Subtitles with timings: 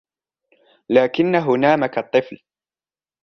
[0.89, 2.43] لكنه نام كالطفل.